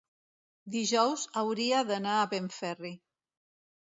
Dijous 0.75 1.25
hauria 1.41 1.83
d'anar 1.91 2.15
a 2.21 2.25
Benferri. 2.33 2.93